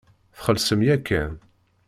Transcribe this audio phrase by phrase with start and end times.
[0.37, 1.33] Txellṣem yakan.